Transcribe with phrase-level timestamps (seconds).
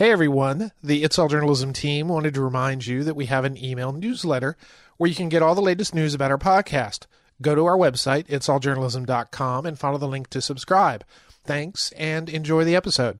[0.00, 3.62] Hey everyone, the It's All Journalism team wanted to remind you that we have an
[3.62, 4.56] email newsletter
[4.96, 7.04] where you can get all the latest news about our podcast.
[7.42, 11.04] Go to our website, itsalljournalism.com, and follow the link to subscribe.
[11.44, 13.18] Thanks and enjoy the episode.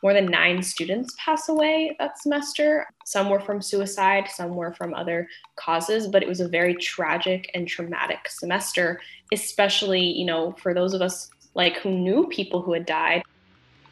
[0.00, 2.86] More than nine students pass away that semester.
[3.04, 5.26] Some were from suicide, some were from other
[5.56, 9.00] causes, but it was a very tragic and traumatic semester,
[9.32, 13.24] especially, you know, for those of us like who knew people who had died.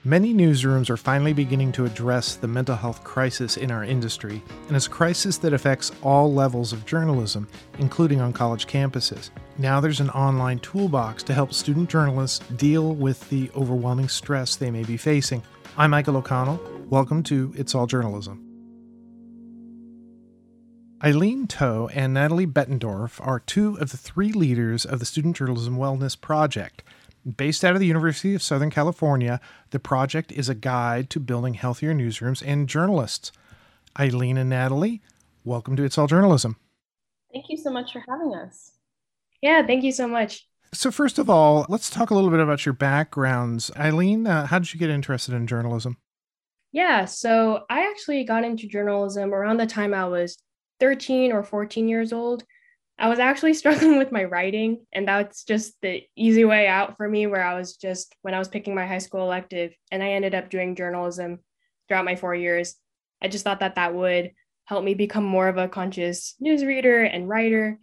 [0.07, 4.77] Many newsrooms are finally beginning to address the mental health crisis in our industry, and
[4.77, 9.30] it's a crisis that affects all levels of journalism, including on college campuses.
[9.57, 14.71] Now there's an online toolbox to help student journalists deal with the overwhelming stress they
[14.71, 15.43] may be facing.
[15.79, 16.61] I'm Michael O'Connell.
[16.91, 18.43] Welcome to It's All Journalism.
[21.02, 25.79] Eileen Toh and Natalie Bettendorf are two of the three leaders of the Student Journalism
[25.79, 26.82] Wellness Project.
[27.25, 31.55] Based out of the University of Southern California, the project is a guide to building
[31.55, 33.33] healthier newsrooms and journalists.
[33.98, 35.00] Eileen and Natalie,
[35.42, 36.56] welcome to It's All Journalism.
[37.33, 38.72] Thank you so much for having us.
[39.41, 40.47] Yeah, thank you so much.
[40.75, 43.70] So, first of all, let's talk a little bit about your backgrounds.
[43.75, 45.97] Eileen, uh, how did you get interested in journalism?
[46.72, 50.36] Yeah, so I actually got into journalism around the time I was
[50.81, 52.44] 13 or 14 years old.
[52.98, 57.09] I was actually struggling with my writing, and that's just the easy way out for
[57.09, 57.27] me.
[57.27, 60.34] Where I was just when I was picking my high school elective, and I ended
[60.34, 61.41] up doing journalism
[61.89, 62.77] throughout my four years.
[63.22, 64.33] I just thought that that would
[64.67, 67.78] help me become more of a conscious news reader and writer.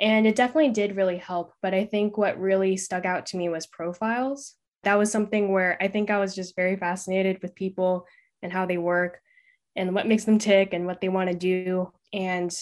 [0.00, 1.52] And it definitely did really help.
[1.62, 4.54] But I think what really stuck out to me was profiles.
[4.84, 8.06] That was something where I think I was just very fascinated with people
[8.42, 9.20] and how they work
[9.76, 11.92] and what makes them tick and what they want to do.
[12.12, 12.54] And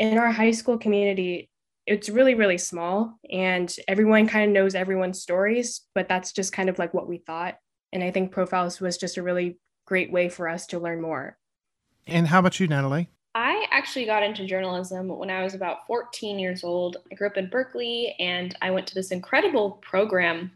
[0.00, 1.50] in our high school community,
[1.86, 6.70] it's really, really small and everyone kind of knows everyone's stories, but that's just kind
[6.70, 7.56] of like what we thought.
[7.92, 11.36] And I think profiles was just a really great way for us to learn more.
[12.06, 13.10] And how about you, Natalie?
[13.34, 16.96] I actually got into journalism when I was about 14 years old.
[17.12, 20.50] I grew up in Berkeley and I went to this incredible program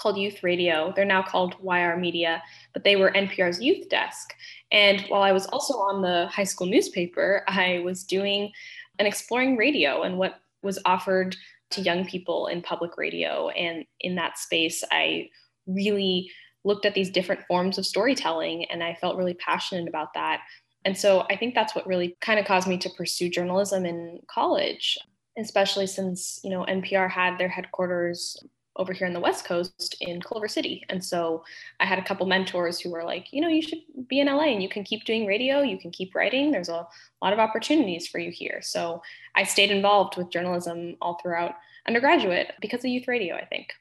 [0.00, 0.92] called Youth Radio.
[0.96, 4.34] They're now called YR Media, but they were NPR's youth desk.
[4.72, 8.50] And while I was also on the high school newspaper, I was doing
[8.98, 11.36] and exploring radio and what was offered
[11.70, 13.48] to young people in public radio.
[13.50, 15.28] And in that space, I
[15.66, 16.30] really
[16.64, 20.40] looked at these different forms of storytelling and I felt really passionate about that.
[20.84, 24.20] And so I think that's what really kind of caused me to pursue journalism in
[24.28, 24.98] college,
[25.38, 28.36] especially since, you know, NPR had their headquarters
[28.80, 30.84] over here in the West Coast in Culver City.
[30.88, 31.44] And so
[31.78, 34.44] I had a couple mentors who were like, you know, you should be in LA
[34.44, 36.50] and you can keep doing radio, you can keep writing.
[36.50, 36.88] There's a
[37.22, 38.60] lot of opportunities for you here.
[38.62, 39.02] So
[39.34, 43.74] I stayed involved with journalism all throughout undergraduate because of youth radio, I think.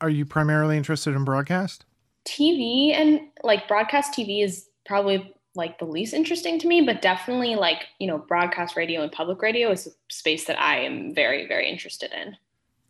[0.00, 1.84] Are you primarily interested in broadcast?
[2.24, 7.56] TV and like broadcast TV is probably like the least interesting to me, but definitely
[7.56, 11.46] like, you know, broadcast radio and public radio is a space that I am very,
[11.46, 12.36] very interested in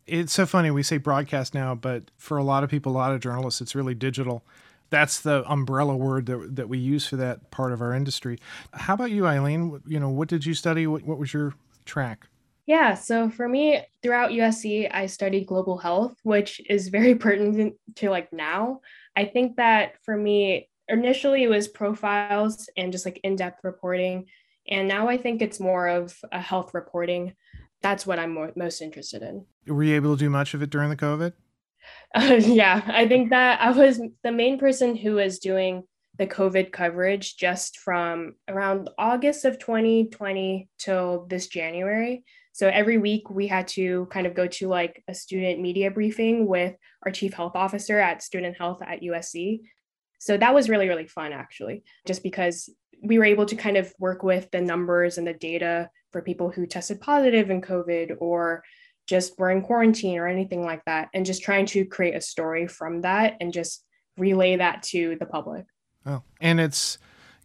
[0.07, 3.13] it's so funny we say broadcast now, but for a lot of people, a lot
[3.13, 4.43] of journalists, it's really digital.
[4.89, 8.39] That's the umbrella word that, that we use for that part of our industry.
[8.71, 9.81] How about you, Eileen?
[9.85, 10.87] You know, what did you study?
[10.87, 11.53] What, what was your
[11.85, 12.27] track?
[12.67, 18.09] Yeah, so for me, throughout USC, I studied global health, which is very pertinent to
[18.09, 18.81] like now.
[19.15, 24.25] I think that for me, initially it was profiles and just like in depth reporting.
[24.69, 27.33] And now I think it's more of a health reporting
[27.81, 29.45] that's what I'm more, most interested in.
[29.67, 31.33] Were you able to do much of it during the COVID?
[32.15, 35.83] Uh, yeah, I think that I was the main person who was doing
[36.17, 42.23] the COVID coverage just from around August of 2020 till this January.
[42.53, 46.47] So every week we had to kind of go to like a student media briefing
[46.47, 49.61] with our chief health officer at student health at USC.
[50.19, 52.67] So that was really, really fun actually, just because
[53.03, 56.49] we were able to kind of work with the numbers and the data for people
[56.49, 58.63] who tested positive in COVID or
[59.07, 62.67] just were in quarantine or anything like that, and just trying to create a story
[62.67, 63.85] from that and just
[64.17, 65.65] relay that to the public.
[66.05, 66.97] Oh, and it's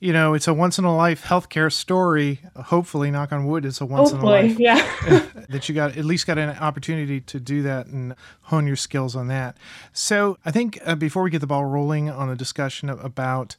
[0.02, 2.40] you know, it's a once in a life healthcare story.
[2.56, 4.58] Hopefully, knock on wood, it's a once Hopefully, in a life.
[4.58, 5.26] Yeah.
[5.48, 9.14] that you got at least got an opportunity to do that and hone your skills
[9.14, 9.56] on that.
[9.92, 13.54] So, I think uh, before we get the ball rolling on a discussion about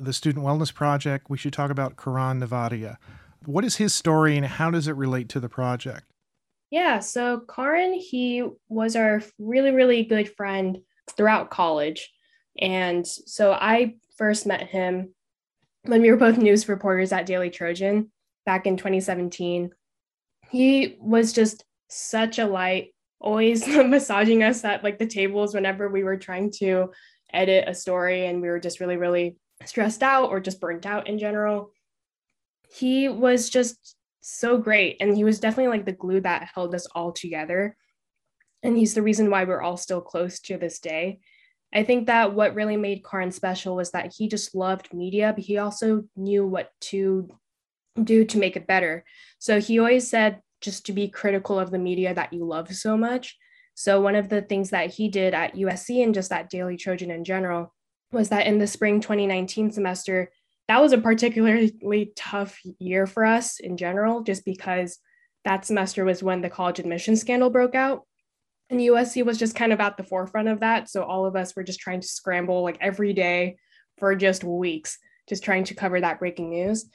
[0.00, 2.96] the Student Wellness Project, we should talk about Karan Nevatia.
[3.46, 6.04] What is his story and how does it relate to the project?
[6.70, 10.78] Yeah, so Karan, he was our really, really good friend
[11.16, 12.10] throughout college.
[12.58, 15.14] And so I first met him
[15.84, 18.10] when we were both news reporters at Daily Trojan
[18.46, 19.70] back in 2017.
[20.50, 26.04] He was just such a light, always massaging us at like the tables whenever we
[26.04, 26.90] were trying to
[27.32, 31.06] edit a story and we were just really, really stressed out or just burnt out
[31.06, 31.72] in general.
[32.72, 34.96] He was just so great.
[35.00, 37.76] And he was definitely like the glue that held us all together.
[38.62, 41.20] And he's the reason why we're all still close to this day.
[41.74, 45.44] I think that what really made Karan special was that he just loved media, but
[45.44, 47.28] he also knew what to
[48.02, 49.04] do to make it better.
[49.38, 52.96] So he always said just to be critical of the media that you love so
[52.96, 53.36] much.
[53.74, 57.10] So one of the things that he did at USC and just at Daily Trojan
[57.10, 57.74] in general
[58.12, 60.30] was that in the spring 2019 semester,
[60.72, 64.98] that was a particularly tough year for us in general, just because
[65.44, 68.06] that semester was when the college admission scandal broke out.
[68.70, 70.88] And USC was just kind of at the forefront of that.
[70.88, 73.58] So all of us were just trying to scramble like every day
[73.98, 74.96] for just weeks,
[75.28, 76.86] just trying to cover that breaking news.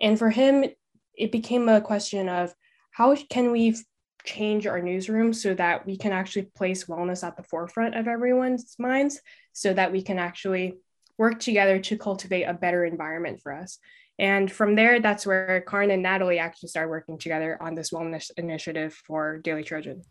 [0.00, 0.64] And for him,
[1.12, 2.54] it became a question of
[2.90, 3.76] how can we
[4.24, 8.76] change our newsroom so that we can actually place wellness at the forefront of everyone's
[8.78, 9.20] minds
[9.52, 10.78] so that we can actually
[11.18, 13.78] work together to cultivate a better environment for us.
[14.18, 18.30] And from there, that's where Karan and Natalie actually started working together on this wellness
[18.36, 20.02] initiative for Daily Trojan.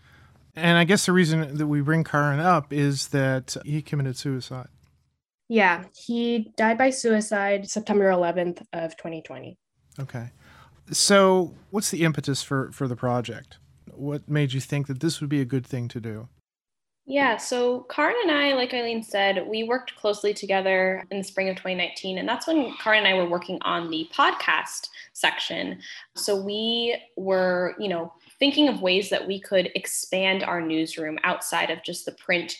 [0.56, 4.68] And I guess the reason that we bring Karan up is that he committed suicide.
[5.48, 9.58] Yeah, he died by suicide September 11th of 2020.
[10.00, 10.32] Okay.
[10.92, 13.58] So, what's the impetus for for the project?
[13.92, 16.30] What made you think that this would be a good thing to do?
[17.08, 21.50] Yeah, so Karan and I, like Eileen said, we worked closely together in the spring
[21.50, 22.18] of 2019.
[22.18, 25.80] And that's when Karan and I were working on the podcast section.
[26.16, 31.70] So we were, you know, thinking of ways that we could expand our newsroom outside
[31.70, 32.58] of just the print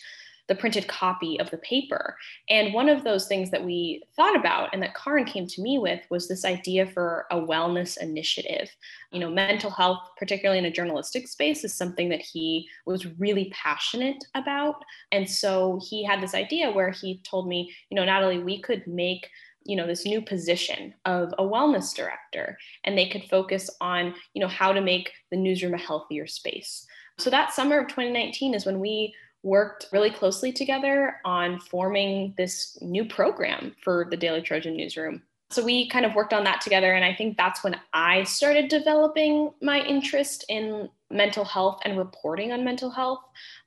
[0.48, 2.16] the printed copy of the paper.
[2.50, 5.80] And one of those things that we thought about and that Karan came to me
[5.80, 8.70] with was this idea for a wellness initiative.
[9.12, 13.52] You know, mental health, particularly in a journalistic space, is something that he was really
[13.54, 14.84] passionate about.
[15.12, 18.86] And so he had this idea where he told me, you know, Natalie, we could
[18.88, 19.30] make
[19.68, 24.40] you know this new position of a wellness director and they could focus on you
[24.40, 26.86] know how to make the newsroom a healthier space
[27.18, 29.14] so that summer of 2019 is when we
[29.46, 35.22] worked really closely together on forming this new program for the Daily Trojan newsroom.
[35.52, 36.94] So we kind of worked on that together.
[36.94, 42.52] And I think that's when I started developing my interest in mental health and reporting
[42.52, 43.20] on mental health.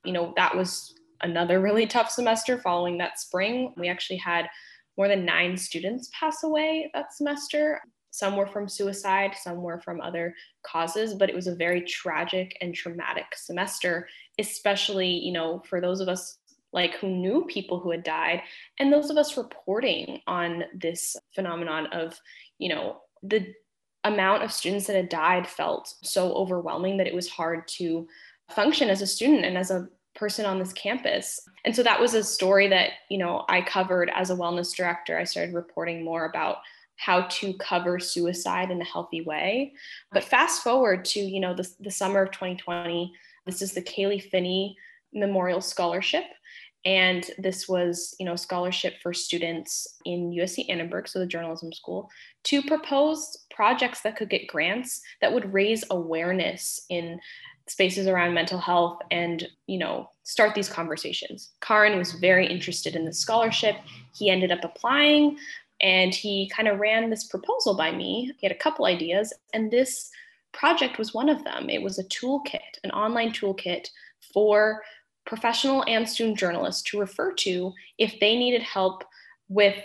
[0.04, 3.72] You know, that was another really tough semester following that spring.
[3.76, 4.48] We actually had
[4.96, 7.80] more than nine students pass away that semester.
[8.10, 10.34] Some were from suicide, some were from other
[10.64, 16.00] causes, but it was a very tragic and traumatic semester, especially, you know, for those
[16.00, 16.38] of us
[16.72, 18.42] like who knew people who had died
[18.78, 22.18] and those of us reporting on this phenomenon of,
[22.58, 23.54] you know, the
[24.04, 28.06] amount of students that had died felt so overwhelming that it was hard to
[28.50, 31.40] function as a student and as a person on this campus.
[31.64, 35.18] And so that was a story that, you know, I covered as a wellness director.
[35.18, 36.58] I started reporting more about
[36.96, 39.72] how to cover suicide in a healthy way.
[40.12, 43.12] But fast forward to, you know, the, the summer of 2020,
[43.48, 44.76] this is the Kaylee Finney
[45.12, 46.24] Memorial Scholarship.
[46.84, 51.72] And this was, you know, a scholarship for students in USC Annenberg, so the journalism
[51.72, 52.08] school,
[52.44, 57.18] to propose projects that could get grants that would raise awareness in
[57.66, 63.04] spaces around mental health and you know start these conversations karan was very interested in
[63.04, 63.76] the scholarship
[64.14, 65.36] he ended up applying
[65.80, 68.32] and he kind of ran this proposal by me.
[68.38, 70.10] He had a couple ideas, and this
[70.52, 71.68] project was one of them.
[71.70, 73.88] It was a toolkit, an online toolkit
[74.32, 74.82] for
[75.26, 79.04] professional and student journalists to refer to if they needed help
[79.48, 79.76] with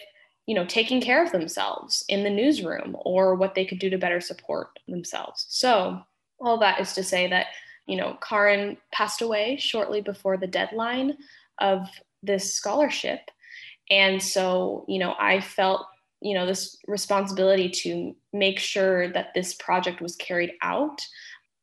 [0.45, 3.97] you know taking care of themselves in the newsroom or what they could do to
[3.97, 6.01] better support themselves so
[6.39, 7.47] all that is to say that
[7.87, 11.15] you know karan passed away shortly before the deadline
[11.59, 11.89] of
[12.21, 13.19] this scholarship
[13.89, 15.85] and so, you know, I felt,
[16.23, 21.05] you know, this responsibility to make sure that this project was carried out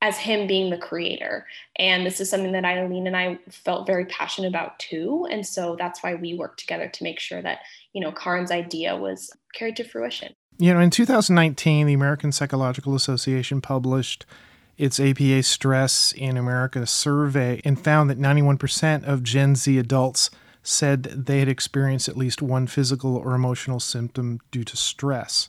[0.02, 1.47] as him being the creator.
[1.76, 5.26] And this is something that Eileen and I felt very passionate about too.
[5.31, 7.61] And so that's why we worked together to make sure that,
[7.93, 10.35] you know, Karan's idea was carried to fruition.
[10.59, 14.26] You know, in 2019, the American Psychological Association published
[14.76, 20.31] its APA Stress in America survey and found that 91% of Gen Z adults
[20.62, 25.49] said they had experienced at least one physical or emotional symptom due to stress.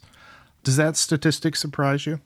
[0.64, 2.22] Does that statistic surprise you?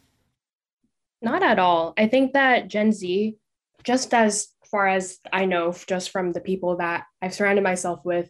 [1.22, 1.94] Not at all.
[1.98, 3.36] I think that Gen Z,
[3.84, 8.30] just as far as I know, just from the people that I've surrounded myself with,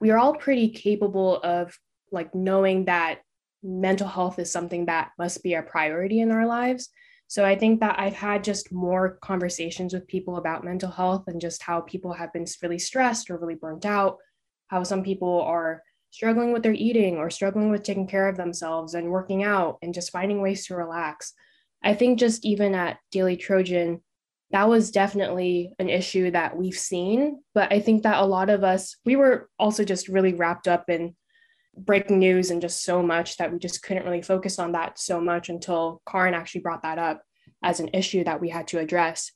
[0.00, 1.78] we are all pretty capable of
[2.10, 3.20] like knowing that
[3.62, 6.90] mental health is something that must be a priority in our lives.
[7.34, 11.40] So I think that I've had just more conversations with people about mental health and
[11.40, 14.18] just how people have been really stressed or really burnt out.
[14.68, 18.94] how some people are struggling with their eating or struggling with taking care of themselves
[18.94, 21.32] and working out and just finding ways to relax.
[21.82, 24.00] I think just even at Daily Trojan,
[24.52, 27.42] that was definitely an issue that we've seen.
[27.52, 30.88] But I think that a lot of us, we were also just really wrapped up
[30.88, 31.16] in
[31.76, 35.20] breaking news and just so much that we just couldn't really focus on that so
[35.20, 37.22] much until Karan actually brought that up
[37.62, 39.32] as an issue that we had to address.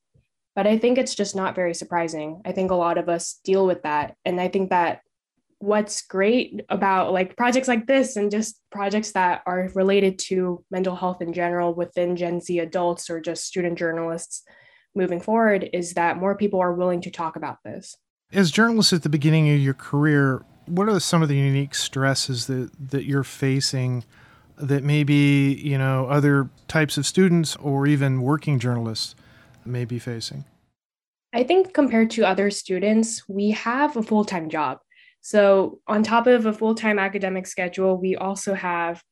[0.55, 2.43] But I think it's just not very surprising.
[2.45, 4.17] I think a lot of us deal with that.
[4.25, 5.01] And I think that
[5.61, 10.95] what's great about like projects like this and just projects that are related to mental
[10.95, 14.43] health in general within Gen Z adults or just student journalists
[14.95, 17.97] moving forward is that more people are willing to talk about this.
[18.33, 22.47] As journalists at the beginning of your career, what are some of the unique stresses
[22.47, 24.05] that, that you're facing
[24.57, 29.15] that maybe, you know, other types of students or even working journalists
[29.65, 30.45] may be facing?
[31.33, 34.79] I think compared to other students, we have a full-time job.
[35.21, 39.03] So, on top of a full time academic schedule, we also have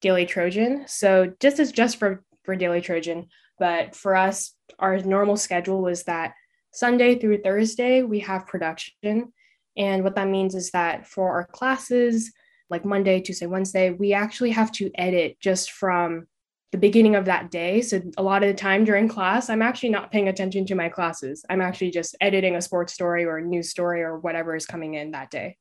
[0.00, 0.84] Daily Trojan.
[0.86, 3.26] So, just as just for, for Daily Trojan,
[3.58, 6.34] but for us, our normal schedule was that
[6.72, 9.32] Sunday through Thursday, we have production.
[9.76, 12.32] And what that means is that for our classes,
[12.70, 16.26] like Monday, Tuesday, Wednesday, we actually have to edit just from
[16.72, 17.80] the beginning of that day.
[17.80, 20.88] So a lot of the time during class, I'm actually not paying attention to my
[20.88, 21.44] classes.
[21.48, 24.94] I'm actually just editing a sports story or a news story or whatever is coming
[24.94, 25.56] in that day.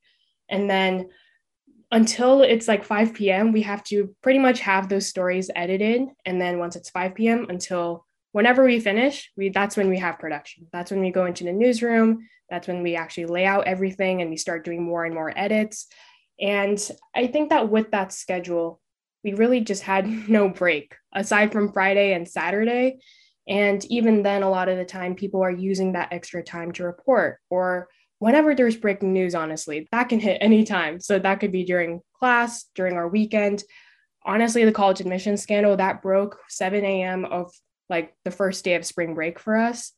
[0.50, 1.10] And then
[1.91, 6.01] until it's like 5 p.m., we have to pretty much have those stories edited.
[6.25, 7.45] And then once it's 5 p.m.
[7.50, 8.05] until
[8.36, 10.68] whenever we finish, we that's when we have production.
[10.74, 12.27] That's when we go into the newsroom.
[12.50, 15.88] That's when we actually lay out everything and we start doing more and more edits.
[16.38, 16.77] And
[17.15, 18.82] I think that with that schedule,
[19.24, 22.98] we really just had no break aside from Friday and Saturday.
[23.48, 26.84] And even then, a lot of the time, people are using that extra time to
[26.84, 27.88] report or
[28.20, 31.00] whenever there's breaking news, honestly, that can hit any time.
[31.00, 33.63] So that could be during class, during our weekend.
[34.25, 37.24] Honestly, the college admission scandal that broke 7 a.m.
[37.24, 37.54] of
[37.89, 39.92] like the first day of spring break for us.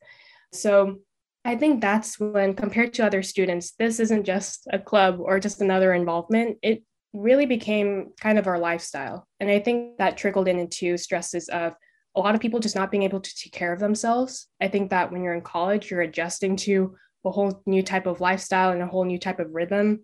[0.52, 0.98] So
[1.44, 5.60] I think that's when, compared to other students, this isn't just a club or just
[5.60, 6.58] another involvement.
[6.62, 6.82] It
[7.14, 9.26] really became kind of our lifestyle.
[9.40, 11.74] And I think that trickled in into stresses of
[12.16, 14.48] a lot of people just not being able to take care of themselves.
[14.60, 18.20] I think that when you're in college, you're adjusting to a whole new type of
[18.20, 20.00] lifestyle and a whole new type of rhythm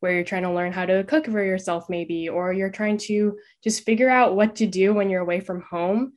[0.00, 3.36] where you're trying to learn how to cook for yourself, maybe, or you're trying to
[3.64, 6.12] just figure out what to do when you're away from home.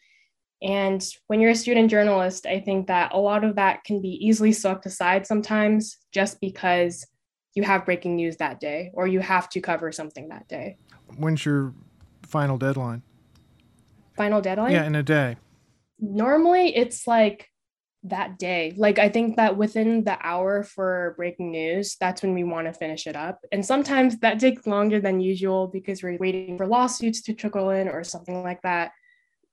[0.62, 4.10] And when you're a student journalist, I think that a lot of that can be
[4.10, 7.06] easily swept aside sometimes just because
[7.56, 10.78] you have breaking news that day or you have to cover something that day.
[11.18, 11.74] When's your
[12.24, 13.02] final deadline?
[14.16, 14.72] Final deadline?
[14.72, 15.38] Yeah, in a day.
[16.00, 17.48] Normally it's like
[18.04, 18.74] that day.
[18.78, 22.74] Like I think that within the hour for breaking news, that's when we want to
[22.74, 23.40] finish it up.
[23.52, 27.88] And sometimes that takes longer than usual because we're waiting for lawsuits to trickle in
[27.88, 28.92] or something like that.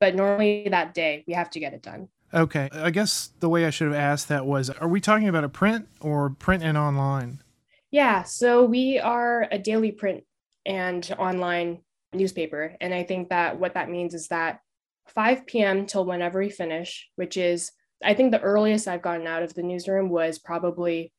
[0.00, 2.08] But normally that day, we have to get it done.
[2.32, 2.68] Okay.
[2.72, 5.48] I guess the way I should have asked that was are we talking about a
[5.48, 7.42] print or print and online?
[7.90, 10.24] Yeah, so we are a daily print
[10.66, 11.78] and online
[12.12, 12.76] newspaper.
[12.80, 14.60] And I think that what that means is that
[15.08, 15.86] 5 p.m.
[15.86, 17.72] till whenever we finish, which is,
[18.04, 21.12] I think the earliest I've gotten out of the newsroom was probably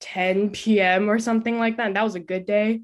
[0.00, 1.10] 10 p.m.
[1.10, 1.86] or something like that.
[1.86, 2.82] And that was a good day.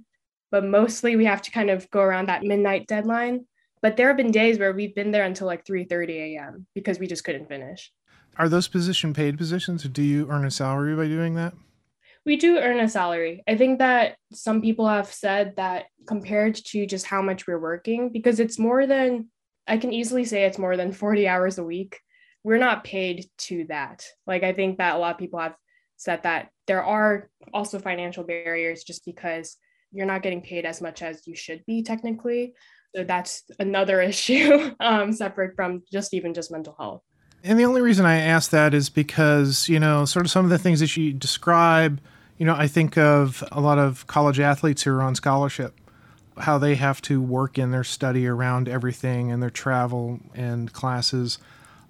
[0.50, 3.46] But mostly we have to kind of go around that midnight deadline.
[3.86, 6.66] But there have been days where we've been there until like 3:30 a.m.
[6.74, 7.92] because we just couldn't finish.
[8.36, 11.54] Are those position paid positions or do you earn a salary by doing that?
[12.26, 13.44] we do earn a salary.
[13.46, 18.10] I think that some people have said that compared to just how much we're working,
[18.12, 19.28] because it's more than,
[19.68, 22.00] I can easily say it's more than 40 hours a week.
[22.42, 24.04] We're not paid to that.
[24.26, 25.54] Like, I think that a lot of people have
[25.96, 29.56] said that there are also financial barriers just because
[29.92, 32.54] you're not getting paid as much as you should be technically.
[32.94, 37.02] So that's another issue um, separate from just even just mental health.
[37.44, 40.50] And the only reason I ask that is because, you know, sort of some of
[40.50, 42.00] the things that you describe
[42.38, 45.74] you know, I think of a lot of college athletes who are on scholarship,
[46.38, 51.38] how they have to work in their study around everything and their travel and classes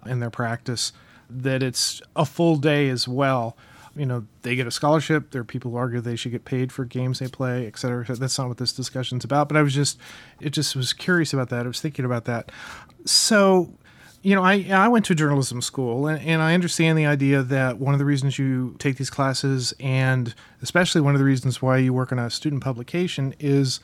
[0.05, 0.93] and their practice,
[1.29, 3.57] that it's a full day as well.
[3.97, 5.31] You know, they get a scholarship.
[5.31, 8.05] There are people who argue they should get paid for games they play, et cetera.
[8.05, 9.49] That's not what this discussion's about.
[9.49, 9.99] But I was just,
[10.41, 11.65] it just was curious about that.
[11.65, 12.53] I was thinking about that.
[13.07, 13.73] So,
[14.23, 17.79] you know, I I went to journalism school, and, and I understand the idea that
[17.79, 21.79] one of the reasons you take these classes, and especially one of the reasons why
[21.79, 23.79] you work on a student publication, is,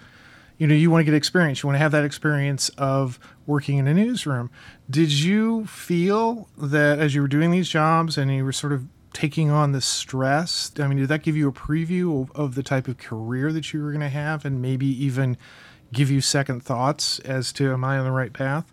[0.59, 1.63] you know, you want to get experience.
[1.63, 4.51] You want to have that experience of working in a newsroom.
[4.91, 8.87] Did you feel that as you were doing these jobs and you were sort of
[9.13, 10.73] taking on the stress?
[10.79, 13.73] I mean, did that give you a preview of, of the type of career that
[13.73, 15.37] you were going to have and maybe even
[15.93, 18.73] give you second thoughts as to am I on the right path?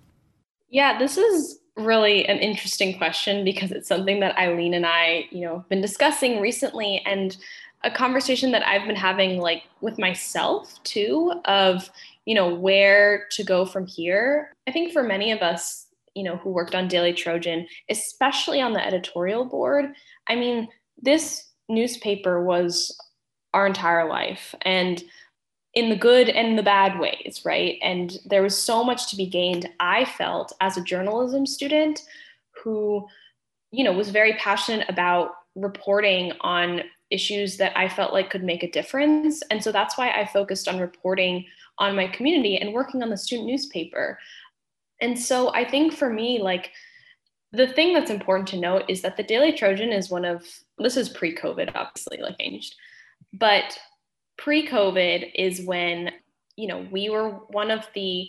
[0.69, 5.41] Yeah, this is really an interesting question because it's something that Eileen and I, you
[5.41, 7.35] know, have been discussing recently and
[7.83, 11.89] a conversation that I've been having like with myself too of,
[12.25, 14.53] you know, where to go from here.
[14.67, 18.73] I think for many of us, you know, who worked on Daily Trojan, especially on
[18.73, 19.93] the editorial board,
[20.27, 20.67] I mean,
[21.01, 22.95] this newspaper was
[23.53, 25.03] our entire life and
[25.73, 27.77] in the good and the bad ways, right?
[27.81, 32.01] And there was so much to be gained, I felt, as a journalism student
[32.63, 33.07] who,
[33.71, 38.63] you know, was very passionate about reporting on issues that I felt like could make
[38.63, 39.41] a difference.
[39.49, 41.45] And so that's why I focused on reporting
[41.77, 44.19] on my community and working on the student newspaper.
[45.01, 46.71] And so I think for me, like,
[47.51, 50.45] the thing that's important to note is that the Daily Trojan is one of,
[50.77, 52.75] this is pre COVID, obviously, like changed,
[53.33, 53.77] but
[54.37, 56.11] pre COVID is when,
[56.55, 58.27] you know, we were one of the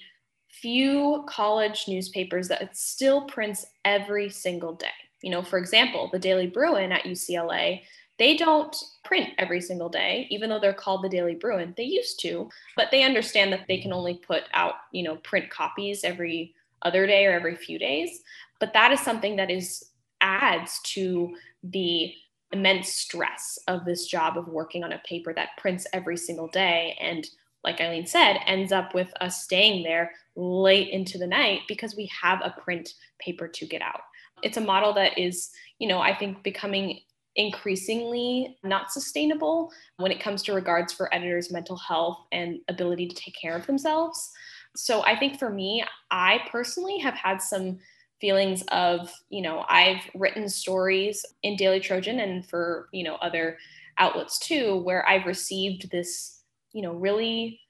[0.51, 4.89] few college newspapers that still prints every single day.
[5.23, 7.83] You know, for example, the Daily Bruin at UCLA,
[8.19, 8.75] they don't
[9.05, 11.75] print every single day, even though they're called the Daily Bruin.
[11.77, 15.51] They used to, but they understand that they can only put out, you know, print
[15.51, 18.21] copies every other day or every few days.
[18.59, 19.85] But that is something that is
[20.21, 22.13] adds to the
[22.53, 26.97] immense stress of this job of working on a paper that prints every single day
[27.01, 27.27] and
[27.65, 32.11] like Eileen said, ends up with us staying there late into the night because we
[32.23, 34.01] have a print paper to get out.
[34.43, 37.01] It's a model that is, you know, I think becoming
[37.37, 43.15] increasingly not sustainable when it comes to regards for editors' mental health and ability to
[43.15, 44.31] take care of themselves.
[44.77, 47.79] So I think for me, I personally have had some
[48.21, 53.59] feelings of, you know, I've written stories in Daily Trojan and for, you know, other
[53.99, 57.61] outlets too, where I've received this, you know, really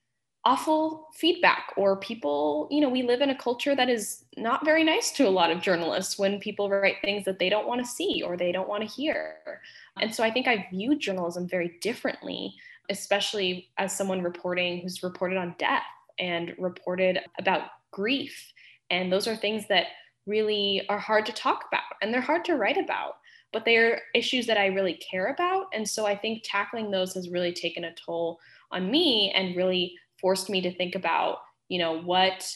[0.44, 4.82] awful feedback or people, you know, we live in a culture that is not very
[4.82, 7.90] nice to a lot of journalists when people write things that they don't want to
[7.90, 9.36] see or they don't want to hear.
[10.00, 12.54] And so I think I view journalism very differently,
[12.88, 15.82] especially as someone reporting who's reported on death
[16.20, 18.52] and reported about grief.
[18.90, 19.86] And those are things that
[20.26, 23.14] really are hard to talk about and they're hard to write about,
[23.52, 25.66] but they're issues that I really care about.
[25.72, 28.38] And so I think tackling those has really taken a toll
[28.70, 32.46] on me and really forced me to think about, you know, what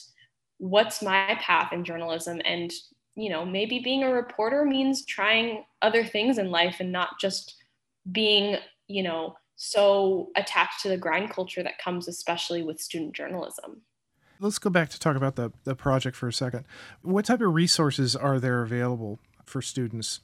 [0.58, 2.72] what's my path in journalism and
[3.16, 7.56] you know maybe being a reporter means trying other things in life and not just
[8.12, 9.34] being you know
[9.70, 13.82] so attached to the grind culture that comes especially with student journalism
[14.40, 16.64] Let's go back to talk about the, the project for a second.
[17.02, 20.20] What type of resources are there available for students?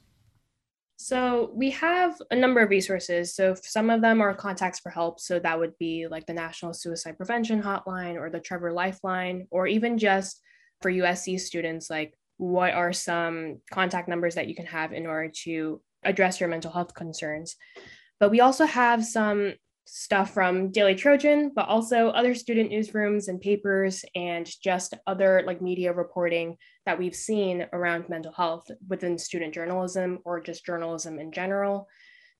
[0.97, 3.33] So we have a number of resources.
[3.33, 5.19] So some of them are contacts for help.
[5.19, 9.65] So that would be like the National Suicide Prevention Hotline or the Trevor Lifeline, or
[9.65, 10.41] even just
[10.81, 15.31] for USC students, like what are some contact numbers that you can have in order
[15.43, 17.55] to address your mental health concerns.
[18.21, 19.55] But we also have some
[19.87, 25.59] stuff from Daily Trojan, but also other student newsrooms and papers and just other like
[25.59, 26.55] media reporting
[26.85, 31.87] that we've seen around mental health within student journalism or just journalism in general.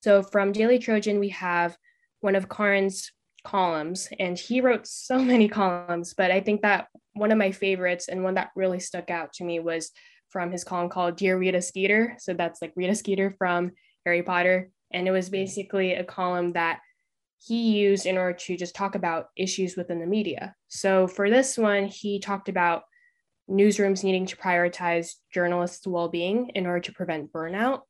[0.03, 1.75] So from Daily Trojan, we have
[2.19, 3.11] one of Karan's
[3.43, 8.07] columns, and he wrote so many columns, but I think that one of my favorites
[8.07, 9.89] and one that really stuck out to me was
[10.29, 12.17] from his column called Dear Rita Skeeter.
[12.19, 13.71] So that's like Rita Skeeter from
[14.05, 14.69] Harry Potter.
[14.93, 16.79] And it was basically a column that
[17.39, 20.55] he used in order to just talk about issues within the media.
[20.67, 22.83] So for this one, he talked about
[23.49, 27.81] newsrooms needing to prioritize journalists' well being in order to prevent burnout.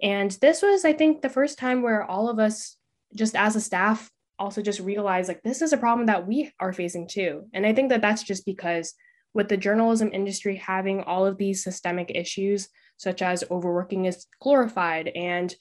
[0.00, 2.76] And this was, I think, the first time where all of us,
[3.14, 6.72] just as a staff, also just realized like this is a problem that we are
[6.72, 7.44] facing too.
[7.52, 8.94] And I think that that's just because
[9.34, 15.08] with the journalism industry having all of these systemic issues, such as overworking is glorified
[15.08, 15.54] and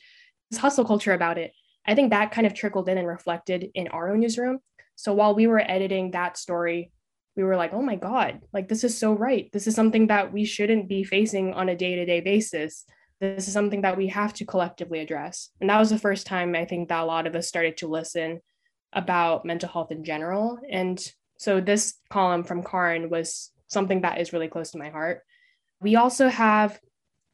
[0.58, 1.54] hustle culture about it,
[1.86, 4.60] I think that kind of trickled in and reflected in our own newsroom.
[4.96, 6.92] So while we were editing that story,
[7.36, 9.50] we were like, oh my God, like this is so right.
[9.52, 12.86] This is something that we shouldn't be facing on a day to day basis.
[13.20, 15.50] This is something that we have to collectively address.
[15.62, 17.88] And that was the first time I think that a lot of us started to
[17.88, 18.42] listen
[18.94, 20.60] about mental health in general.
[20.70, 21.02] And
[21.38, 25.22] so this column from Karan was something that is really close to my heart.
[25.80, 26.80] We also have,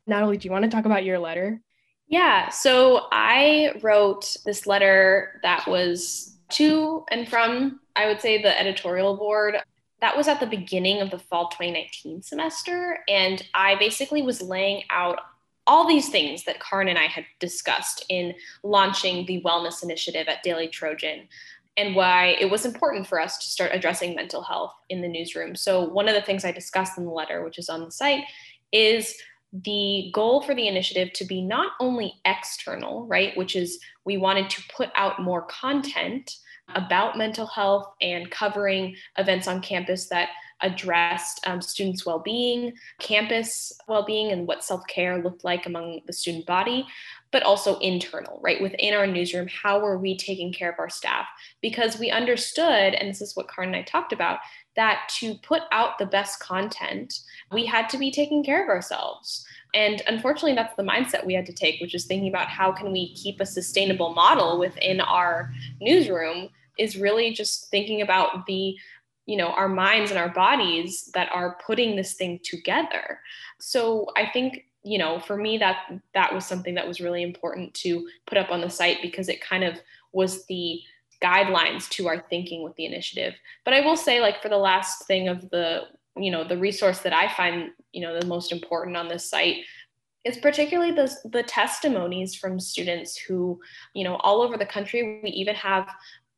[0.05, 1.59] Natalie, do you want to talk about your letter?
[2.07, 8.59] Yeah, so I wrote this letter that was to and from, I would say, the
[8.59, 9.57] editorial board.
[9.99, 12.99] That was at the beginning of the fall 2019 semester.
[13.09, 15.19] And I basically was laying out
[15.65, 20.43] all these things that Karan and I had discussed in launching the wellness initiative at
[20.43, 21.27] Daily Trojan
[21.75, 25.55] and why it was important for us to start addressing mental health in the newsroom.
[25.55, 28.23] So, one of the things I discussed in the letter, which is on the site,
[28.71, 29.13] is
[29.53, 34.49] the goal for the initiative to be not only external, right, which is we wanted
[34.49, 36.37] to put out more content
[36.75, 40.29] about mental health and covering events on campus that
[40.61, 46.01] addressed um, students' well being, campus well being, and what self care looked like among
[46.07, 46.85] the student body,
[47.31, 48.61] but also internal, right?
[48.61, 51.25] Within our newsroom, how are we taking care of our staff?
[51.61, 54.39] Because we understood, and this is what Karan and I talked about,
[54.77, 59.45] that to put out the best content, we had to be taking care of ourselves.
[59.73, 62.93] And unfortunately, that's the mindset we had to take, which is thinking about how can
[62.93, 68.77] we keep a sustainable model within our newsroom is really just thinking about the
[69.25, 73.19] you know our minds and our bodies that are putting this thing together
[73.59, 77.73] so i think you know for me that that was something that was really important
[77.73, 79.79] to put up on the site because it kind of
[80.13, 80.79] was the
[81.23, 83.33] guidelines to our thinking with the initiative.
[83.65, 85.83] But i will say like for the last thing of the
[86.15, 89.57] you know the resource that i find you know the most important on this site
[90.25, 93.59] is particularly the, the testimonies from students who
[93.93, 95.87] you know all over the country we even have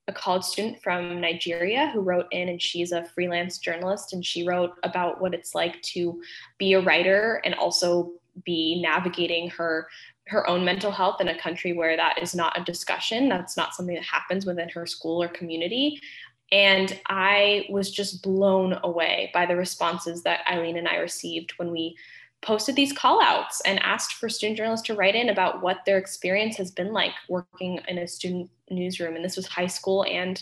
[0.09, 4.45] a college student from Nigeria who wrote in, and she's a freelance journalist, and she
[4.45, 6.19] wrote about what it's like to
[6.57, 8.11] be a writer and also
[8.43, 9.87] be navigating her
[10.29, 13.73] her own mental health in a country where that is not a discussion that's not
[13.73, 15.99] something that happens within her school or community
[16.51, 21.71] and i was just blown away by the responses that eileen and i received when
[21.71, 21.95] we
[22.41, 25.97] posted these call outs and asked for student journalists to write in about what their
[25.97, 29.15] experience has been like working in a student newsroom.
[29.15, 30.41] And this was high school and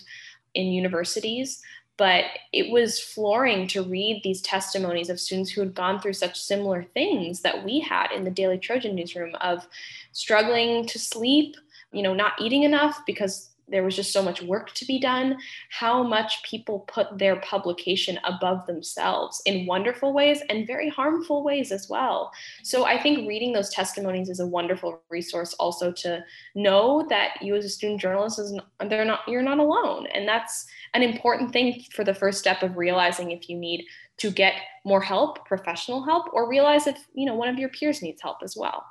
[0.53, 1.61] in universities.
[1.97, 6.39] But it was flooring to read these testimonies of students who had gone through such
[6.39, 9.67] similar things that we had in the Daily Trojan newsroom of
[10.11, 11.55] struggling to sleep,
[11.91, 15.37] you know, not eating enough because there was just so much work to be done,
[15.69, 21.71] how much people put their publication above themselves in wonderful ways and very harmful ways
[21.71, 22.31] as well.
[22.63, 26.23] So I think reading those testimonies is a wonderful resource also to
[26.55, 28.57] know that you as a student journalist is
[28.87, 30.07] they're not you're not alone.
[30.07, 33.85] And that's an important thing for the first step of realizing if you need
[34.17, 34.53] to get
[34.85, 38.37] more help, professional help, or realize if you know one of your peers needs help
[38.43, 38.85] as well.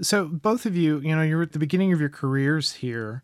[0.00, 3.22] So both of you, you know, you're at the beginning of your careers here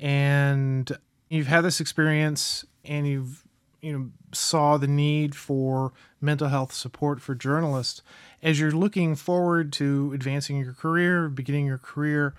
[0.00, 0.90] and
[1.28, 3.44] you've had this experience and you've
[3.80, 8.02] you know saw the need for mental health support for journalists
[8.42, 12.34] as you're looking forward to advancing your career beginning your career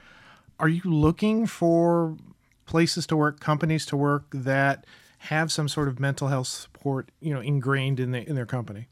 [0.60, 2.18] are you looking for
[2.67, 4.86] places to work companies to work that
[5.19, 8.88] have some sort of mental health support you know ingrained in, the, in their company?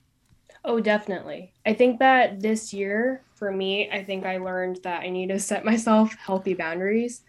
[0.63, 1.53] Oh definitely.
[1.65, 5.37] I think that this year for me i think i learned that i need to
[5.37, 7.21] set myself healthy boundaries.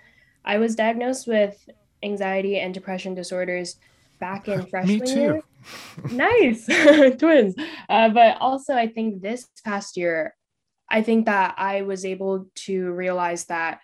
[0.44, 1.68] I was diagnosed with
[2.02, 3.76] anxiety and depression disorders
[4.20, 5.42] back in freshman year.
[6.10, 6.66] nice,
[7.18, 7.54] twins.
[7.88, 10.36] Uh, but also, I think this past year,
[10.88, 13.80] I think that I was able to realize that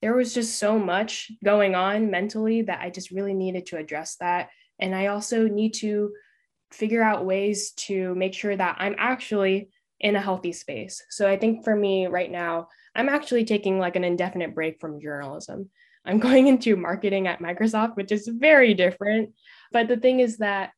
[0.00, 4.16] there was just so much going on mentally that I just really needed to address
[4.16, 4.48] that.
[4.78, 6.12] And I also need to
[6.70, 11.04] figure out ways to make sure that I'm actually in a healthy space.
[11.10, 15.00] So I think for me right now, I'm actually taking like an indefinite break from
[15.00, 15.68] journalism.
[16.04, 19.34] I'm going into marketing at Microsoft, which is very different.
[19.72, 20.70] But the thing is that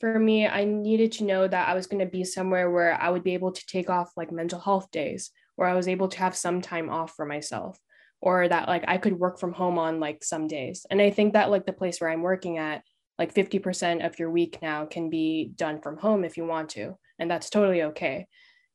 [0.00, 3.10] for me, I needed to know that I was going to be somewhere where I
[3.10, 6.18] would be able to take off like mental health days, where I was able to
[6.18, 7.78] have some time off for myself,
[8.24, 10.86] or that like I could work from home on like some days.
[10.90, 12.82] And I think that like the place where I'm working at,
[13.18, 16.96] like 50% of your week now can be done from home if you want to.
[17.18, 18.26] And that's totally okay.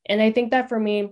[0.06, 1.10] And I think that for me,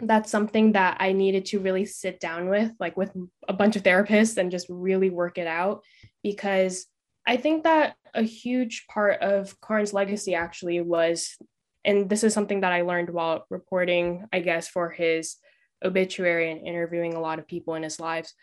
[0.00, 3.12] that's something that I needed to really sit down with, like with
[3.48, 5.84] a bunch of therapists and just really work it out.
[6.24, 6.86] Because
[7.24, 11.36] I think that a huge part of Karan's legacy actually was,
[11.84, 15.36] and this is something that I learned while reporting, I guess, for his
[15.84, 18.34] obituary and interviewing a lot of people in his lives.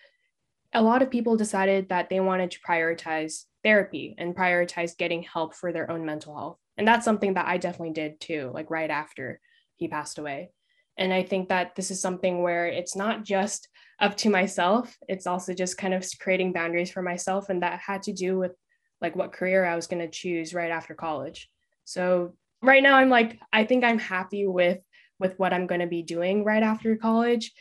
[0.73, 5.55] A lot of people decided that they wanted to prioritize therapy and prioritize getting help
[5.55, 6.57] for their own mental health.
[6.77, 9.39] And that's something that I definitely did too, like right after
[9.75, 10.51] he passed away.
[10.97, 13.67] And I think that this is something where it's not just
[13.99, 17.49] up to myself, it's also just kind of creating boundaries for myself.
[17.49, 18.53] And that had to do with
[19.01, 21.49] like what career I was going to choose right after college.
[21.85, 24.79] So right now I'm like, I think I'm happy with
[25.21, 27.53] with what I'm going to be doing right after college.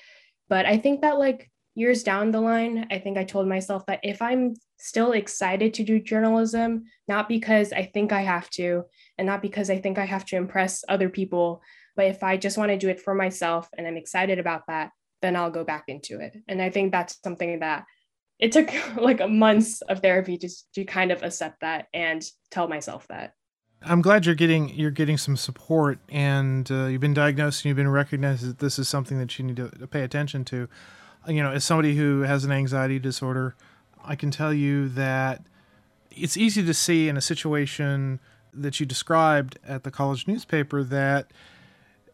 [0.49, 4.01] But I think that like years down the line, I think I told myself that
[4.03, 8.85] if I'm still excited to do journalism, not because I think I have to,
[9.19, 11.63] and not because I think I have to impress other people,
[11.95, 14.91] but if I just want to do it for myself and I'm excited about that,
[15.23, 16.37] then I'll go back into it.
[16.49, 17.85] And I think that's something that
[18.39, 23.07] it took like months of therapy just to kind of accept that and tell myself
[23.09, 23.35] that.
[23.83, 27.77] I'm glad you're getting you're getting some support, and uh, you've been diagnosed and you've
[27.77, 30.69] been recognized that this is something that you need to, to pay attention to.
[31.27, 33.55] You know, as somebody who has an anxiety disorder,
[34.05, 35.43] I can tell you that
[36.11, 38.21] it's easy to see in a situation
[38.53, 41.31] that you described at the college newspaper that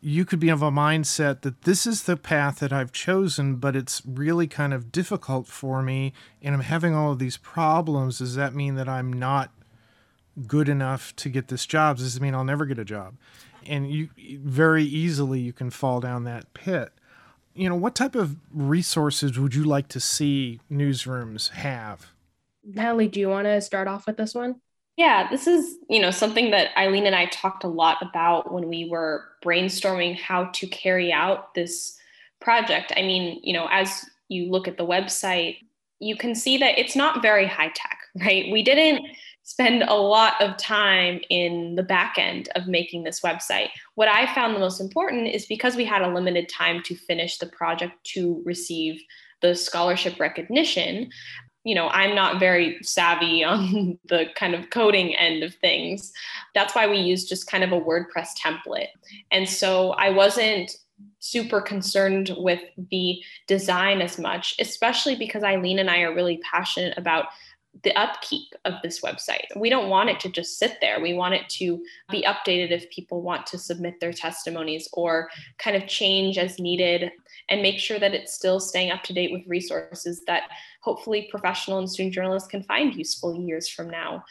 [0.00, 3.74] you could be of a mindset that this is the path that I've chosen, but
[3.74, 8.18] it's really kind of difficult for me and I'm having all of these problems.
[8.18, 9.50] Does that mean that I'm not
[10.46, 11.99] good enough to get this job?
[11.99, 13.16] Does it mean I'll never get a job?
[13.66, 16.92] And you very easily you can fall down that pit
[17.57, 22.12] you know, what type of resources would you like to see newsrooms have?
[22.62, 24.57] Natalie, do you want to start off with this one?
[24.96, 28.68] Yeah, this is, you know, something that Eileen and I talked a lot about when
[28.68, 31.99] we were brainstorming how to carry out this
[32.40, 32.92] project.
[32.96, 35.59] I mean, you know, as you look at the website,
[35.99, 38.51] you can see that it's not very high tech, right?
[38.51, 39.07] We didn't
[39.46, 43.68] spend a lot of time in the back end of making this website.
[43.94, 47.38] What I found the most important is because we had a limited time to finish
[47.38, 49.00] the project to receive
[49.42, 51.11] the scholarship recognition.
[51.62, 56.12] You know, I'm not very savvy on the kind of coding end of things.
[56.52, 58.88] That's why we use just kind of a WordPress template.
[59.30, 60.76] And so I wasn't
[61.20, 66.98] super concerned with the design as much, especially because Eileen and I are really passionate
[66.98, 67.26] about
[67.83, 69.45] the upkeep of this website.
[69.57, 71.01] We don't want it to just sit there.
[71.01, 75.77] We want it to be updated if people want to submit their testimonies or kind
[75.77, 77.11] of change as needed
[77.49, 80.45] and make sure that it's still staying up to date with resources that
[80.81, 84.25] hopefully professional and student journalists can find useful years from now.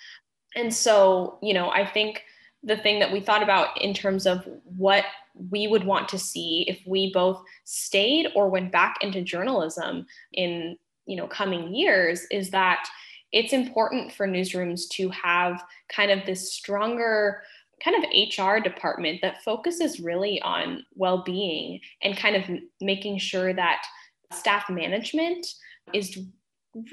[0.55, 2.23] And so, you know, I think
[2.63, 5.05] the thing that we thought about in terms of what
[5.51, 10.77] we would want to see if we both stayed or went back into journalism in
[11.05, 12.87] you know coming years is that
[13.35, 17.43] it's important for newsrooms to have kind of this stronger
[17.83, 22.43] kind of HR department that focuses really on well being and kind of
[22.79, 23.83] making sure that
[24.31, 25.45] staff management
[25.93, 26.17] is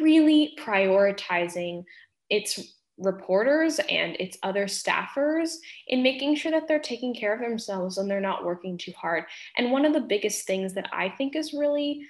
[0.00, 1.85] really prioritizing
[2.28, 5.55] its reporters and its other staffers
[5.87, 9.24] in making sure that they're taking care of themselves and they're not working too hard.
[9.57, 12.02] And one of the biggest things that I think is really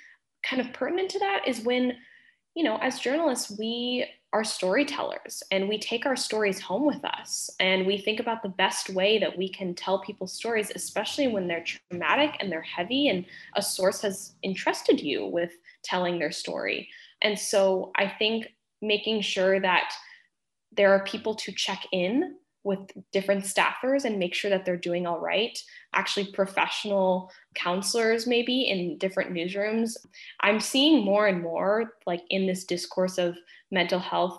[0.43, 1.97] kind of pertinent to that is when,
[2.55, 7.51] you know, as journalists, we are storytellers and we take our stories home with us
[7.61, 11.47] and we think about the best way that we can tell people stories especially when
[11.47, 16.89] they're traumatic and they're heavy and a source has entrusted you with telling their story
[17.21, 18.47] and so i think
[18.81, 19.93] making sure that
[20.75, 22.79] there are people to check in with
[23.13, 25.59] different staffers and make sure that they're doing all right.
[25.95, 29.97] Actually, professional counselors, maybe in different newsrooms.
[30.41, 33.37] I'm seeing more and more, like in this discourse of
[33.71, 34.39] mental health,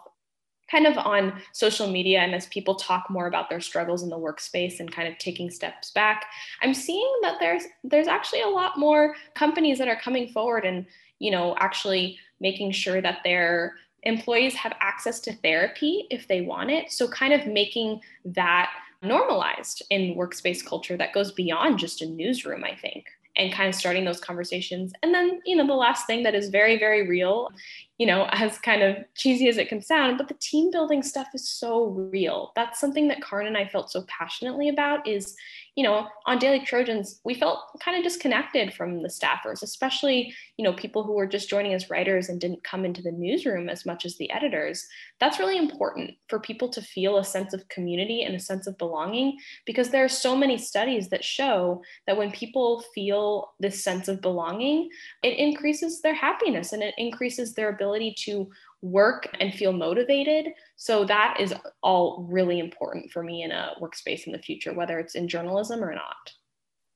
[0.70, 4.18] kind of on social media, and as people talk more about their struggles in the
[4.18, 6.26] workspace and kind of taking steps back,
[6.62, 10.86] I'm seeing that there's there's actually a lot more companies that are coming forward and
[11.20, 16.70] you know actually making sure that they're employees have access to therapy if they want
[16.70, 16.92] it.
[16.92, 18.72] So, kind of making that
[19.04, 23.76] normalized in workspace culture that goes beyond just a newsroom, I think, and kind of
[23.76, 24.94] starting those conversations.
[25.04, 27.50] And then, you know, the last thing that is very, very real,
[27.98, 31.28] you know, as kind of cheesy as it can sound, but the team building stuff
[31.34, 32.52] is so real.
[32.56, 35.36] That's something that Karan and I felt so passionately about is,
[35.76, 40.64] you know, on Daily Trojans, we felt kind of disconnected from the staffers, especially, you
[40.64, 43.84] know, people who were just joining as writers and didn't come into the newsroom as
[43.84, 44.86] much as the editors.
[45.20, 48.78] That's really important for people to feel a sense of community and a sense of
[48.78, 54.08] belonging because there are so many studies that show that when people feel this sense
[54.08, 54.90] of belonging,
[55.24, 58.48] it increases their happiness and it increases their ability to
[58.84, 60.48] work and feel motivated.
[60.76, 65.00] So that is all really important for me in a workspace in the future, whether
[65.00, 66.34] it's in journalism or not.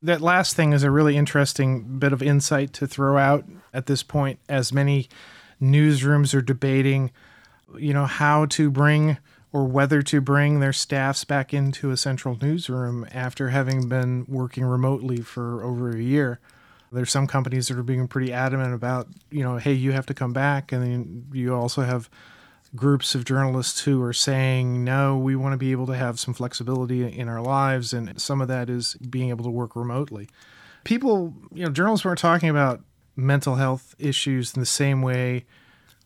[0.02, 4.04] That last thing is a really interesting bit of insight to throw out at this
[4.04, 5.08] point, as many
[5.62, 7.12] newsrooms are debating,
[7.80, 9.18] you know, how to bring
[9.54, 14.66] or whether to bring their staffs back into a central newsroom after having been working
[14.66, 16.40] remotely for over a year.
[16.92, 20.14] There's some companies that are being pretty adamant about, you know, hey, you have to
[20.14, 20.72] come back.
[20.72, 22.10] And then you also have
[22.76, 26.34] groups of journalists who are saying, no, we want to be able to have some
[26.34, 27.94] flexibility in our lives.
[27.94, 30.30] And some of that is being able to work remotely.
[30.84, 32.82] People, you know, journalists weren't talking about
[33.16, 35.46] mental health issues in the same way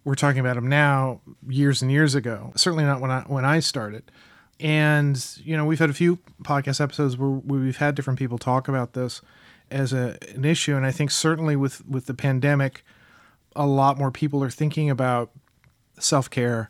[0.04, 2.52] we're talking about them now years and years ago.
[2.56, 4.12] Certainly not when I when I started.
[4.60, 8.68] And you know, we've had a few podcast episodes where we've had different people talk
[8.68, 9.22] about this
[9.72, 12.84] as a, an issue, and I think certainly with with the pandemic,
[13.56, 15.32] a lot more people are thinking about
[16.00, 16.70] self care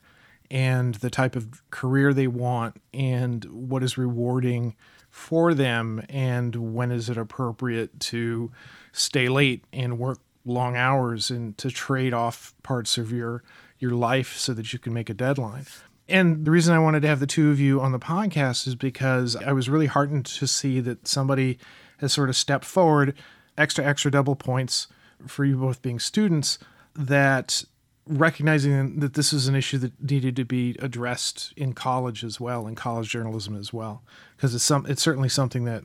[0.50, 4.76] and the type of career they want and what is rewarding
[5.10, 8.52] for them and when is it appropriate to
[8.92, 13.44] stay late and work long hours and to trade off parts of your
[13.80, 15.66] your life so that you can make a deadline.
[16.08, 18.76] And the reason I wanted to have the two of you on the podcast is
[18.76, 21.58] because I was really heartened to see that somebody
[22.02, 23.16] has sort of stepped forward,
[23.58, 24.88] extra, extra double points
[25.26, 26.60] for you both being students,
[26.96, 27.64] that
[28.08, 32.68] recognizing that this is an issue that needed to be addressed in college as well,
[32.68, 34.04] in college journalism as well,
[34.36, 35.84] because it's some it's certainly something that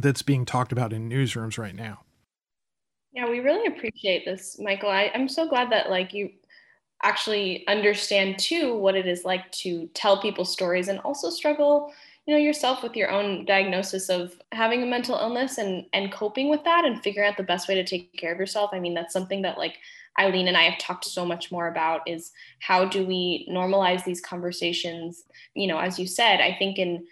[0.00, 2.00] that's being talked about in newsrooms right now.
[3.12, 4.90] Yeah, we really appreciate this, Michael.
[4.90, 6.30] I, I'm so glad that like you
[7.04, 11.92] actually understand too what it is like to tell people stories and also struggle
[12.26, 16.48] you know yourself with your own diagnosis of having a mental illness and and coping
[16.48, 18.94] with that and figuring out the best way to take care of yourself i mean
[18.94, 19.76] that's something that like
[20.18, 24.20] eileen and i have talked so much more about is how do we normalize these
[24.20, 27.04] conversations you know as you said i think in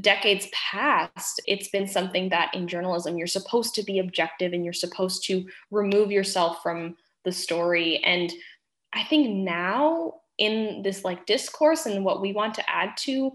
[0.00, 4.72] decades past, it's been something that in journalism, you're supposed to be objective and you're
[4.72, 7.98] supposed to remove yourself from the story.
[8.04, 8.32] And
[8.92, 13.32] I think now in this like discourse and what we want to add to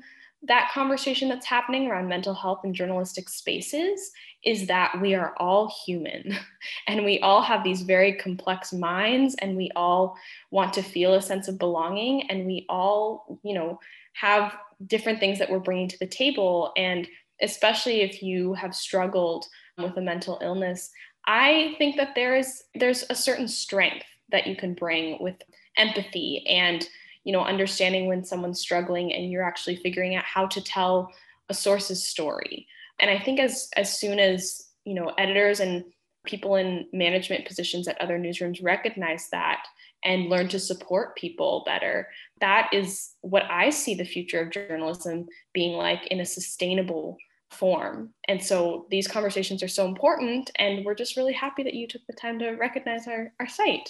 [0.48, 4.12] that conversation that's happening around mental health in journalistic spaces
[4.44, 6.38] is that we are all human
[6.88, 10.18] and we all have these very complex minds and we all
[10.52, 13.80] want to feel a sense of belonging and we all you know
[14.16, 14.56] have
[14.88, 16.72] different things that we're bringing to the table.
[16.76, 17.08] And
[17.42, 19.46] especially if you have struggled
[19.78, 20.92] with a mental illness,
[21.28, 25.36] I think that there is there's a certain strength that you can bring with
[25.78, 26.88] empathy and
[27.26, 31.12] you know understanding when someone's struggling and you're actually figuring out how to tell
[31.50, 32.68] a source's story.
[33.00, 35.84] And I think as as soon as you know editors and
[36.26, 39.66] people in management positions at other newsrooms recognize that
[40.04, 42.08] and learn to support people better.
[42.40, 47.18] That is what I see the future of journalism being like in a sustainable
[47.52, 48.12] form.
[48.28, 50.52] And so these conversations are so important.
[50.58, 53.90] And we're just really happy that you took the time to recognize our, our site.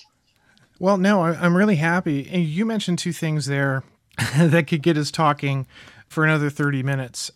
[0.80, 2.28] Well, no, I'm really happy.
[2.30, 3.84] And you mentioned two things there
[4.38, 5.68] that could get us talking
[6.08, 7.32] for another 30 minutes.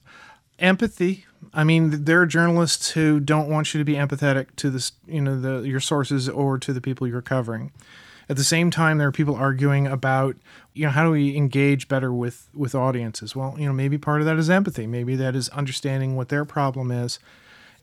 [0.60, 1.26] Empathy.
[1.54, 5.22] I mean, there are journalists who don't want you to be empathetic to this, you
[5.22, 7.72] know, the your sources or to the people you're covering.
[8.28, 10.36] At the same time, there are people arguing about,
[10.74, 13.36] you know, how do we engage better with with audiences?
[13.36, 14.86] Well, you know, maybe part of that is empathy.
[14.86, 17.20] Maybe that is understanding what their problem is,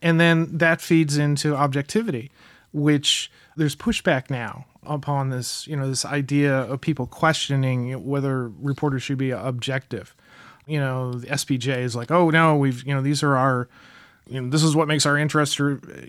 [0.02, 2.30] and then that feeds into objectivity,
[2.72, 9.02] which there's pushback now upon this, you know, this idea of people questioning whether reporters
[9.02, 10.14] should be objective.
[10.66, 13.68] You know, the SPJ is like, oh no, we've, you know, these are our
[14.28, 15.60] you know, this is what makes our interest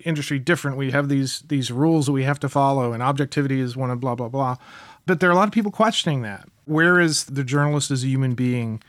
[0.03, 0.77] industry different.
[0.77, 3.99] We have these these rules that we have to follow, and objectivity is one of
[3.99, 4.57] blah blah blah.
[5.05, 6.49] But there are a lot of people questioning that.
[6.65, 8.81] Where is the journalist as a human being?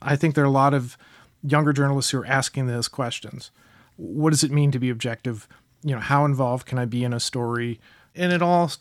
[0.00, 0.96] I think there are a lot of
[1.42, 3.50] younger journalists who are asking those questions.
[3.96, 5.48] What does it mean to be objective?
[5.86, 7.80] You know, how involved can I be in a story?
[8.14, 8.72] And it all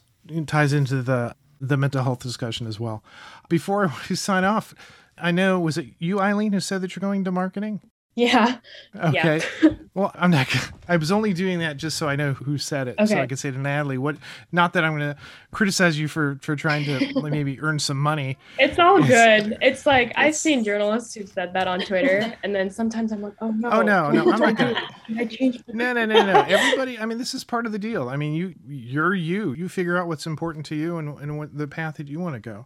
[0.48, 3.04] ties into the the mental health discussion as well.
[3.48, 4.74] Before we sign off,
[5.18, 7.82] I know was it you, Eileen, who said that you're going to marketing?
[8.16, 8.60] Yeah.
[8.96, 9.42] Okay.
[9.62, 9.70] Yeah.
[9.94, 10.48] well, I'm not.
[10.88, 13.08] I was only doing that just so I know who said it, okay.
[13.08, 13.98] so I could say to Natalie.
[13.98, 14.16] What?
[14.54, 15.18] Not that I'm going to
[15.52, 18.38] criticize you for for trying to maybe earn some money.
[18.58, 19.58] It's all good.
[19.62, 23.22] It's like it's, I've seen journalists who said that on Twitter, and then sometimes I'm
[23.22, 23.70] like, oh no.
[23.70, 25.64] Oh no, no, I'm not going to.
[25.74, 26.42] No, no, no, no.
[26.48, 26.98] Everybody.
[26.98, 28.08] I mean, this is part of the deal.
[28.08, 29.54] I mean, you, you're you.
[29.54, 32.36] You figure out what's important to you and and what the path that you want
[32.36, 32.66] to go.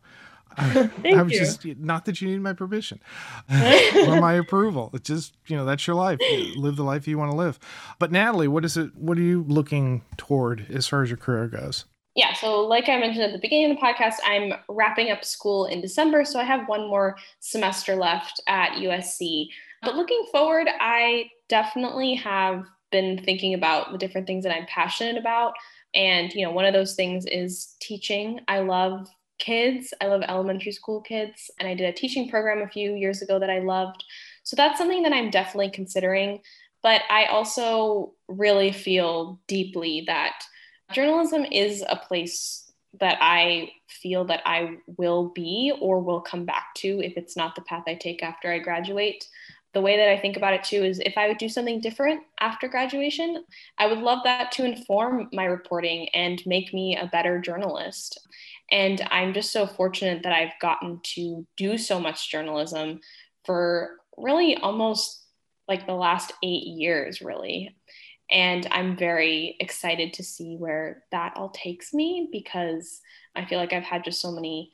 [0.58, 1.40] Thank I'm you.
[1.40, 3.00] just not that you need my permission
[3.50, 4.90] or my approval.
[4.94, 6.20] It's just you know that's your life.
[6.56, 7.60] live the life you want to live.
[8.00, 8.96] But Natalie, what is it?
[8.96, 11.86] What are you looking toward as far as your career goes?
[12.16, 15.68] Yeah, so like I mentioned at the beginning of the podcast, I'm wrapping up school
[15.68, 19.48] in December, so I have one more semester left at USC.
[19.82, 25.18] But looking forward, I definitely have been thinking about the different things that I'm passionate
[25.18, 25.54] about.
[25.94, 28.42] And, you know, one of those things is teaching.
[28.48, 29.08] I love
[29.40, 29.94] kids.
[30.02, 33.40] I love elementary school kids, and I did a teaching program a few years ago
[33.40, 34.04] that I loved.
[34.44, 36.42] So that's something that I'm definitely considering.
[36.84, 40.44] But I also really feel deeply that
[40.94, 46.74] journalism is a place that I feel that I will be or will come back
[46.78, 49.26] to if it's not the path I take after I graduate.
[49.74, 52.22] The way that I think about it too is if I would do something different
[52.40, 53.44] after graduation,
[53.78, 58.20] I would love that to inform my reporting and make me a better journalist.
[58.72, 63.00] And I'm just so fortunate that I've gotten to do so much journalism
[63.46, 65.26] for really almost
[65.68, 67.76] like the last eight years, really.
[68.32, 73.02] And I'm very excited to see where that all takes me because
[73.36, 74.72] I feel like I've had just so many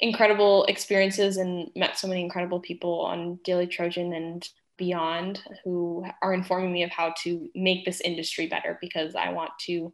[0.00, 6.32] incredible experiences and met so many incredible people on Daily Trojan and beyond who are
[6.32, 9.92] informing me of how to make this industry better because I want to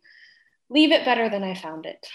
[0.68, 2.06] leave it better than I found it.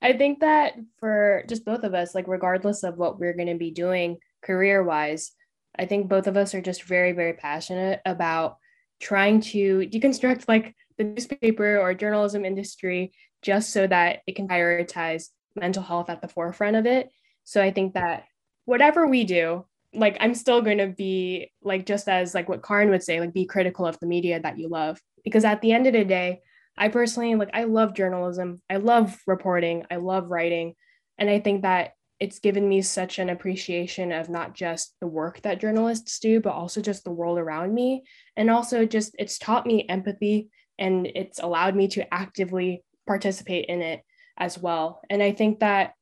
[0.00, 3.56] I think that for just both of us, like regardless of what we're going to
[3.56, 5.32] be doing career wise,
[5.78, 8.56] I think both of us are just very, very passionate about
[9.00, 13.12] trying to deconstruct like the newspaper or journalism industry
[13.42, 15.28] just so that it can prioritize
[15.58, 17.10] mental health at the forefront of it.
[17.44, 18.24] So I think that
[18.64, 22.90] whatever we do, like I'm still going to be like just as like what Karan
[22.90, 25.00] would say, like be critical of the media that you love.
[25.24, 26.40] Because at the end of the day,
[26.76, 28.62] I personally like I love journalism.
[28.68, 29.84] I love reporting.
[29.90, 30.74] I love writing.
[31.18, 35.40] And I think that it's given me such an appreciation of not just the work
[35.42, 38.04] that journalists do, but also just the world around me.
[38.36, 43.82] And also just it's taught me empathy and it's allowed me to actively participate in
[43.82, 44.02] it
[44.38, 45.00] as well.
[45.10, 45.94] And I think that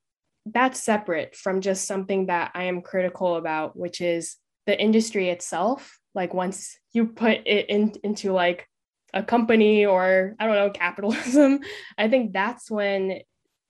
[0.47, 5.99] that's separate from just something that I am critical about, which is the industry itself.
[6.15, 8.69] Like once you put it in, into like
[9.13, 11.61] a company or I don't know, capitalism,
[11.99, 13.21] I think that's when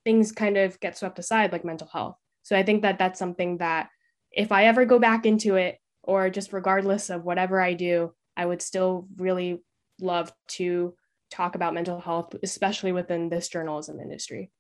[0.05, 2.17] things kind of get swept aside, like mental health.
[2.43, 3.89] So I think that that's something that
[4.31, 8.47] if I ever go back into it, or just regardless of whatever I do, I
[8.47, 9.61] would still really
[10.01, 10.95] love to
[11.31, 14.51] talk about mental health, especially within this journalism industry.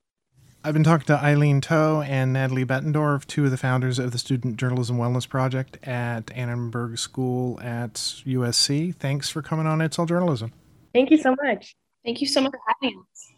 [0.67, 4.19] I've been talking to Eileen Toh and Natalie Bettendorf, two of the founders of the
[4.19, 8.93] Student Journalism Wellness Project at Annenberg School at USC.
[8.93, 10.53] Thanks for coming on It's All Journalism.
[10.93, 11.77] Thank you so much.
[12.05, 13.33] Thank you so much for having us.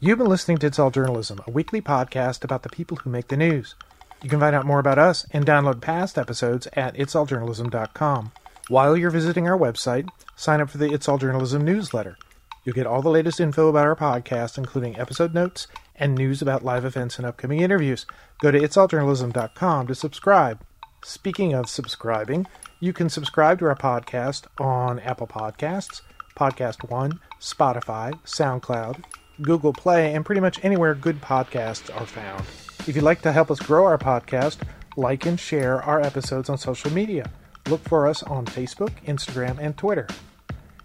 [0.00, 3.28] You've been listening to It's All Journalism, a weekly podcast about the people who make
[3.28, 3.76] the news.
[4.24, 8.32] You can find out more about us and download past episodes at itsalljournalism.com.
[8.68, 12.18] While you're visiting our website, sign up for the It's All Journalism newsletter.
[12.64, 16.64] You'll get all the latest info about our podcast, including episode notes and news about
[16.64, 18.06] live events and upcoming interviews.
[18.40, 20.60] Go to itsalljournalism.com to subscribe.
[21.04, 22.48] Speaking of subscribing,
[22.80, 26.00] you can subscribe to our podcast on Apple Podcasts,
[26.36, 29.04] Podcast One, Spotify, SoundCloud,
[29.42, 32.42] Google Play, and pretty much anywhere good podcasts are found.
[32.88, 34.56] If you'd like to help us grow our podcast,
[34.96, 37.30] like and share our episodes on social media.
[37.68, 40.06] Look for us on Facebook, Instagram, and Twitter.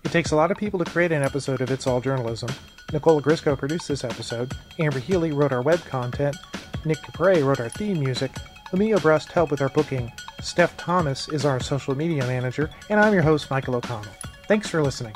[0.04, 2.50] It takes a lot of people to create an episode of It's All Journalism.
[2.92, 6.36] Nicola Grisco produced this episode, Amber Healy wrote our web content,
[6.84, 8.32] Nick Capre wrote our theme music,
[8.74, 10.12] Emilio Brust helped with our booking,
[10.42, 14.12] Steph Thomas is our social media manager, and I'm your host, Michael O'Connell.
[14.48, 15.14] Thanks for listening.